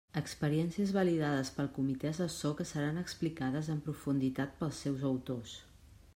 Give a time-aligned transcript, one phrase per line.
[0.19, 5.57] Experiències validades pel comitè assessor que seran explicades en profunditat pels seus autors.